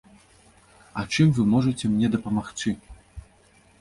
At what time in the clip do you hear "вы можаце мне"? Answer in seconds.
1.39-2.07